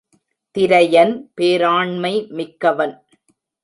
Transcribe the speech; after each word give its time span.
திரையன் 0.55 1.13
பேராண்மை 1.35 2.13
மிக்கவன். 2.31 2.95